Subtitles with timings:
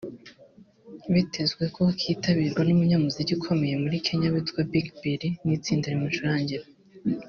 [1.11, 6.65] byitezwe ko kitabirwa n’umunyamuziki ukomeye muri Kenya witwa Blinky Bill n’itsinda rimucurangira